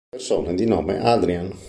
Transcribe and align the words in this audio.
Persone 0.09 0.55
di 0.55 0.65
nome 0.65 0.97
Adrián 0.99 1.51